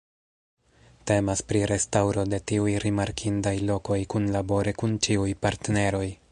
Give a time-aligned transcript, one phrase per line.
[1.11, 6.07] Temas pri restaŭro de tiuj rimarkindaj lokoj kunlabore kun ĉiuj partneroj.